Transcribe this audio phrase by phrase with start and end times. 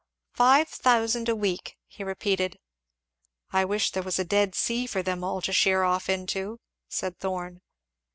[0.33, 2.57] "Five thousand a week!" he repeated.
[3.53, 7.19] "I wish there was a Dead Sea for them all to sheer off into!" said
[7.19, 7.61] Thorn.